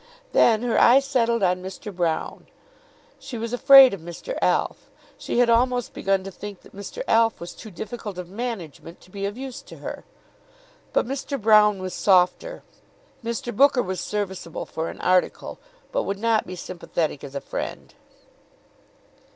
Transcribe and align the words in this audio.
Then 0.31 0.63
her 0.63 0.81
eye 0.81 0.99
settled 0.99 1.43
on 1.43 1.61
Mr. 1.61 1.93
Broune. 1.95 2.47
She 3.19 3.37
was 3.37 3.53
afraid 3.53 3.93
of 3.93 4.01
Mr. 4.01 4.35
Alf. 4.41 4.89
She 5.15 5.37
had 5.37 5.47
almost 5.47 5.93
begun 5.93 6.23
to 6.23 6.31
think 6.31 6.61
that 6.61 6.75
Mr. 6.75 7.03
Alf 7.07 7.39
was 7.39 7.53
too 7.53 7.69
difficult 7.69 8.17
of 8.17 8.27
management 8.27 8.99
to 9.01 9.11
be 9.11 9.27
of 9.27 9.37
use 9.37 9.61
to 9.61 9.77
her. 9.77 10.03
But 10.91 11.05
Mr. 11.05 11.39
Broune 11.39 11.79
was 11.81 11.93
softer. 11.93 12.63
Mr. 13.23 13.55
Booker 13.55 13.83
was 13.83 14.01
serviceable 14.01 14.65
for 14.65 14.89
an 14.89 14.99
article, 15.01 15.59
but 15.91 16.01
would 16.01 16.17
not 16.17 16.47
be 16.47 16.55
sympathetic 16.55 17.23
as 17.23 17.35
a 17.35 17.39
friend. 17.41 17.93